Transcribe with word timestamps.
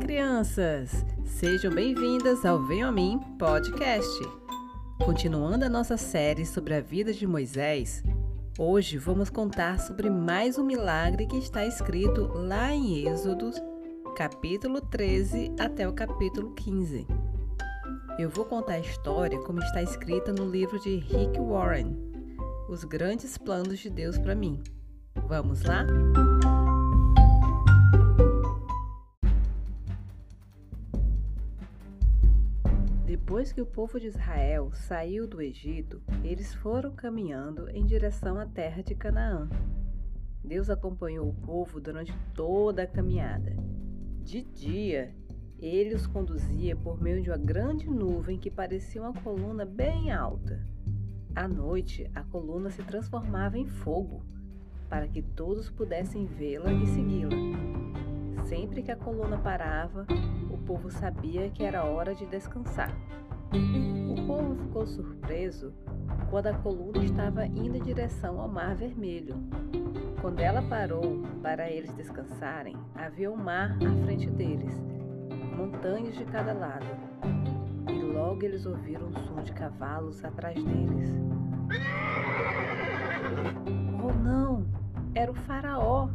crianças! 0.00 1.04
Sejam 1.26 1.70
bem-vindas 1.70 2.46
ao 2.46 2.58
Venho 2.62 2.86
a 2.86 2.92
Mim 2.92 3.20
Podcast. 3.38 4.18
Continuando 5.04 5.66
a 5.66 5.68
nossa 5.68 5.96
série 5.98 6.46
sobre 6.46 6.74
a 6.74 6.80
vida 6.80 7.12
de 7.12 7.26
Moisés, 7.26 8.02
hoje 8.58 8.96
vamos 8.96 9.28
contar 9.28 9.78
sobre 9.78 10.08
mais 10.08 10.56
um 10.56 10.64
milagre 10.64 11.26
que 11.26 11.36
está 11.36 11.66
escrito 11.66 12.30
lá 12.34 12.72
em 12.72 13.06
Êxodo, 13.06 13.50
capítulo 14.16 14.80
13 14.80 15.52
até 15.60 15.86
o 15.86 15.92
capítulo 15.92 16.54
15. 16.54 17.06
Eu 18.18 18.30
vou 18.30 18.46
contar 18.46 18.74
a 18.74 18.80
história 18.80 19.38
como 19.40 19.60
está 19.60 19.82
escrita 19.82 20.32
no 20.32 20.50
livro 20.50 20.80
de 20.80 20.96
Rick 20.96 21.38
Warren, 21.38 21.94
Os 22.70 22.84
Grandes 22.84 23.36
Planos 23.36 23.78
de 23.78 23.90
Deus 23.90 24.18
para 24.18 24.34
mim. 24.34 24.62
Vamos 25.28 25.62
lá? 25.62 25.84
Depois 33.10 33.52
que 33.52 33.60
o 33.60 33.66
povo 33.66 33.98
de 33.98 34.06
Israel 34.06 34.70
saiu 34.72 35.26
do 35.26 35.42
Egito, 35.42 36.00
eles 36.22 36.54
foram 36.54 36.92
caminhando 36.92 37.68
em 37.70 37.84
direção 37.84 38.38
à 38.38 38.46
terra 38.46 38.84
de 38.84 38.94
Canaã. 38.94 39.48
Deus 40.44 40.70
acompanhou 40.70 41.28
o 41.28 41.34
povo 41.34 41.80
durante 41.80 42.14
toda 42.36 42.84
a 42.84 42.86
caminhada. 42.86 43.56
De 44.22 44.42
dia, 44.42 45.12
ele 45.58 45.92
os 45.92 46.06
conduzia 46.06 46.76
por 46.76 47.02
meio 47.02 47.20
de 47.20 47.30
uma 47.30 47.36
grande 47.36 47.90
nuvem 47.90 48.38
que 48.38 48.48
parecia 48.48 49.02
uma 49.02 49.12
coluna 49.12 49.64
bem 49.64 50.12
alta. 50.12 50.64
À 51.34 51.48
noite, 51.48 52.08
a 52.14 52.22
coluna 52.22 52.70
se 52.70 52.84
transformava 52.84 53.58
em 53.58 53.66
fogo, 53.66 54.24
para 54.88 55.08
que 55.08 55.20
todos 55.20 55.68
pudessem 55.68 56.26
vê-la 56.26 56.72
e 56.72 56.86
segui-la. 56.86 57.69
Sempre 58.50 58.82
que 58.82 58.90
a 58.90 58.96
coluna 58.96 59.38
parava, 59.38 60.04
o 60.50 60.58
povo 60.58 60.90
sabia 60.90 61.48
que 61.50 61.62
era 61.62 61.84
hora 61.84 62.16
de 62.16 62.26
descansar. 62.26 62.92
O 63.54 64.26
povo 64.26 64.56
ficou 64.56 64.84
surpreso 64.88 65.72
quando 66.28 66.48
a 66.48 66.54
coluna 66.54 67.04
estava 67.04 67.46
indo 67.46 67.76
em 67.76 67.82
direção 67.82 68.40
ao 68.40 68.48
Mar 68.48 68.74
Vermelho. 68.74 69.36
Quando 70.20 70.40
ela 70.40 70.60
parou 70.62 71.22
para 71.40 71.70
eles 71.70 71.94
descansarem, 71.94 72.76
havia 72.92 73.30
um 73.30 73.36
mar 73.36 73.70
à 73.70 74.04
frente 74.04 74.28
deles, 74.28 74.82
montanhas 75.56 76.16
de 76.16 76.24
cada 76.24 76.52
lado. 76.52 76.86
E 77.88 78.02
logo 78.02 78.44
eles 78.44 78.66
ouviram 78.66 79.06
um 79.06 79.12
som 79.12 79.44
de 79.44 79.52
cavalos 79.52 80.24
atrás 80.24 80.60
deles. 80.60 81.10
Oh 84.02 84.14
não! 84.14 84.66
Era 85.14 85.30
o 85.30 85.34
Faraó! 85.34 86.08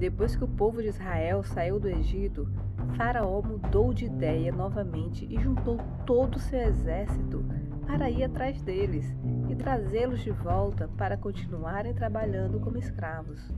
Depois 0.00 0.34
que 0.34 0.42
o 0.42 0.48
povo 0.48 0.80
de 0.80 0.88
Israel 0.88 1.42
saiu 1.42 1.78
do 1.78 1.86
Egito, 1.86 2.48
Faraó 2.96 3.42
mudou 3.42 3.92
de 3.92 4.06
ideia 4.06 4.50
novamente 4.50 5.26
e 5.28 5.38
juntou 5.38 5.78
todo 6.06 6.36
o 6.36 6.40
seu 6.40 6.58
exército 6.58 7.44
para 7.86 8.08
ir 8.08 8.24
atrás 8.24 8.62
deles 8.62 9.14
e 9.50 9.54
trazê-los 9.54 10.20
de 10.20 10.30
volta 10.30 10.88
para 10.96 11.18
continuarem 11.18 11.92
trabalhando 11.92 12.58
como 12.60 12.78
escravos. 12.78 13.52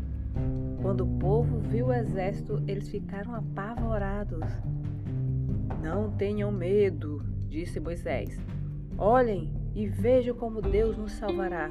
Quando 0.82 1.04
o 1.04 1.18
povo 1.20 1.60
viu 1.60 1.86
o 1.86 1.92
exército, 1.92 2.60
eles 2.66 2.88
ficaram 2.88 3.36
apavorados. 3.36 4.44
Não 5.80 6.10
tenham 6.10 6.50
medo, 6.50 7.24
disse 7.48 7.78
Moisés. 7.78 8.36
Olhem 8.98 9.54
e 9.76 9.86
vejam 9.86 10.34
como 10.34 10.60
Deus 10.60 10.98
nos 10.98 11.12
salvará. 11.12 11.70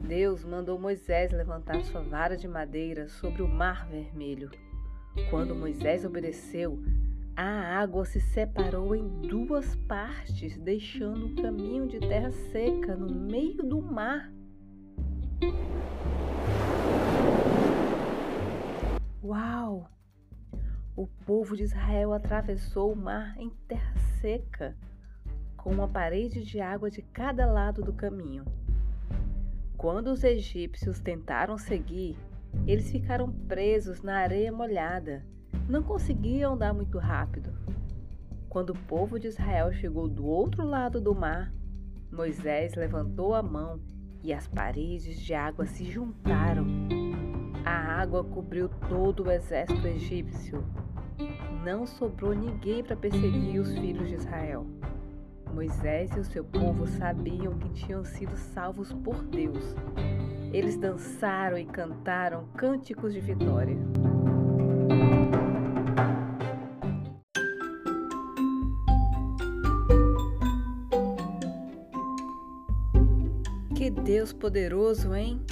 Deus 0.00 0.44
mandou 0.44 0.78
Moisés 0.78 1.32
levantar 1.32 1.82
sua 1.84 2.02
vara 2.02 2.36
de 2.36 2.48
madeira 2.48 3.08
sobre 3.08 3.42
o 3.42 3.48
mar 3.48 3.86
vermelho. 3.88 4.50
Quando 5.30 5.54
Moisés 5.54 6.04
obedeceu, 6.04 6.82
a 7.36 7.78
água 7.78 8.04
se 8.04 8.20
separou 8.20 8.94
em 8.94 9.06
duas 9.22 9.76
partes, 9.86 10.56
deixando 10.58 11.26
um 11.26 11.34
caminho 11.36 11.86
de 11.86 12.00
terra 12.00 12.30
seca 12.30 12.96
no 12.96 13.14
meio 13.14 13.62
do 13.62 13.80
mar. 13.80 14.32
Uau! 19.22 19.88
O 20.96 21.06
povo 21.06 21.56
de 21.56 21.62
Israel 21.62 22.12
atravessou 22.12 22.92
o 22.92 22.96
mar 22.96 23.36
em 23.38 23.50
terra 23.68 23.94
seca, 24.20 24.76
com 25.56 25.70
uma 25.70 25.86
parede 25.86 26.42
de 26.42 26.60
água 26.60 26.90
de 26.90 27.02
cada 27.02 27.46
lado 27.46 27.82
do 27.82 27.92
caminho. 27.92 28.44
Quando 29.78 30.08
os 30.08 30.24
egípcios 30.24 30.98
tentaram 30.98 31.56
seguir, 31.56 32.18
eles 32.66 32.90
ficaram 32.90 33.30
presos 33.30 34.02
na 34.02 34.16
areia 34.18 34.50
molhada. 34.50 35.24
Não 35.68 35.84
conseguiam 35.84 36.54
andar 36.54 36.74
muito 36.74 36.98
rápido. 36.98 37.52
Quando 38.48 38.70
o 38.70 38.78
povo 38.86 39.20
de 39.20 39.28
Israel 39.28 39.72
chegou 39.72 40.08
do 40.08 40.26
outro 40.26 40.64
lado 40.64 41.00
do 41.00 41.14
mar, 41.14 41.54
Moisés 42.10 42.74
levantou 42.74 43.36
a 43.36 43.42
mão 43.42 43.80
e 44.20 44.32
as 44.32 44.48
paredes 44.48 45.20
de 45.20 45.32
água 45.32 45.64
se 45.64 45.84
juntaram. 45.84 46.66
A 47.64 48.00
água 48.02 48.24
cobriu 48.24 48.68
todo 48.88 49.26
o 49.26 49.30
exército 49.30 49.86
egípcio. 49.86 50.64
Não 51.64 51.86
sobrou 51.86 52.34
ninguém 52.34 52.82
para 52.82 52.96
perseguir 52.96 53.60
os 53.60 53.72
filhos 53.78 54.08
de 54.08 54.16
Israel. 54.16 54.66
Moisés 55.58 56.12
e 56.16 56.20
o 56.20 56.24
seu 56.24 56.44
povo 56.44 56.86
sabiam 56.86 57.58
que 57.58 57.68
tinham 57.70 58.04
sido 58.04 58.36
salvos 58.36 58.92
por 58.92 59.24
Deus. 59.24 59.74
Eles 60.52 60.76
dançaram 60.76 61.58
e 61.58 61.64
cantaram 61.64 62.46
cânticos 62.56 63.12
de 63.12 63.18
vitória. 63.18 63.76
Que 73.74 73.90
Deus 73.90 74.32
poderoso, 74.32 75.12
hein? 75.12 75.44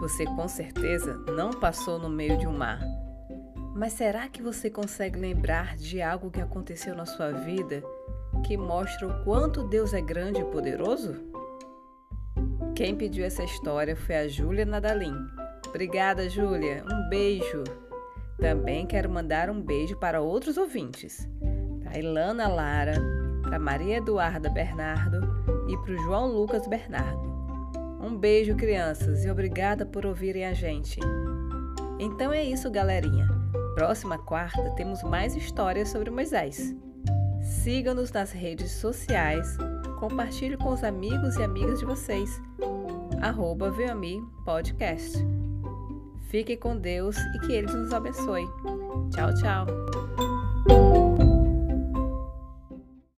Você 0.00 0.24
com 0.24 0.48
certeza 0.48 1.18
não 1.36 1.52
passou 1.52 2.00
no 2.00 2.10
meio 2.10 2.36
de 2.36 2.48
um 2.48 2.58
mar. 2.58 2.80
Mas 3.76 3.92
será 3.92 4.28
que 4.28 4.42
você 4.42 4.68
consegue 4.68 5.20
lembrar 5.20 5.76
de 5.76 6.02
algo 6.02 6.32
que 6.32 6.40
aconteceu 6.40 6.96
na 6.96 7.06
sua 7.06 7.30
vida 7.30 7.80
que 8.42 8.56
mostra 8.56 9.06
o 9.06 9.24
quanto 9.24 9.68
Deus 9.68 9.94
é 9.94 10.00
grande 10.00 10.40
e 10.40 10.44
poderoso? 10.44 11.14
Quem 12.74 12.96
pediu 12.96 13.24
essa 13.24 13.44
história 13.44 13.94
foi 13.94 14.16
a 14.16 14.28
Júlia 14.28 14.64
Nadalim. 14.64 15.14
Obrigada, 15.68 16.28
Júlia. 16.28 16.84
Um 16.90 17.08
beijo. 17.08 17.64
Também 18.38 18.86
quero 18.86 19.08
mandar 19.08 19.48
um 19.48 19.60
beijo 19.60 19.96
para 19.96 20.20
outros 20.20 20.56
ouvintes. 20.56 21.28
Para 21.82 21.98
Ilana 21.98 22.48
Lara, 22.48 22.94
para 23.42 23.58
Maria 23.58 23.98
Eduarda 23.98 24.50
Bernardo 24.50 25.20
e 25.68 25.76
para 25.76 25.92
o 25.92 25.98
João 25.98 26.26
Lucas 26.26 26.66
Bernardo. 26.66 27.30
Um 28.00 28.16
beijo, 28.16 28.56
crianças, 28.56 29.24
e 29.24 29.30
obrigada 29.30 29.86
por 29.86 30.04
ouvirem 30.04 30.44
a 30.44 30.52
gente. 30.52 30.98
Então 32.00 32.32
é 32.32 32.42
isso, 32.42 32.70
galerinha. 32.70 33.28
Próxima 33.74 34.18
quarta 34.18 34.70
temos 34.70 35.02
mais 35.02 35.36
histórias 35.36 35.88
sobre 35.88 36.10
Moisés. 36.10 36.74
Siga-nos 37.62 38.10
nas 38.10 38.32
redes 38.32 38.72
sociais, 38.72 39.56
compartilhe 40.00 40.56
com 40.56 40.70
os 40.70 40.82
amigos 40.82 41.36
e 41.36 41.44
amigas 41.44 41.78
de 41.78 41.84
vocês. 41.84 42.42
Arroba 43.20 43.70
Veami 43.70 44.20
Podcast. 44.44 45.16
Fique 46.28 46.56
com 46.56 46.76
Deus 46.76 47.16
e 47.16 47.38
que 47.46 47.52
Ele 47.52 47.70
nos 47.70 47.92
abençoe. 47.92 48.44
Tchau, 49.12 49.32
tchau. 49.34 50.11